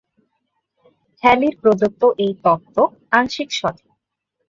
[1.23, 2.77] হ্যালির প্রদত্ত এই তত্ত্ব
[3.11, 3.89] আংশিক সঠিক।